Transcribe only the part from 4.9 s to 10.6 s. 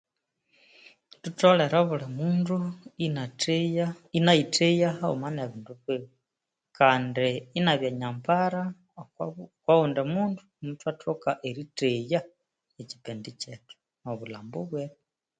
hawumanebindubiwe Kandi enabyanyambara okowundimundu